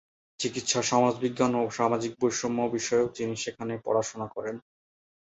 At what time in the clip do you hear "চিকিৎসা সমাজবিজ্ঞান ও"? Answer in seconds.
0.39-1.71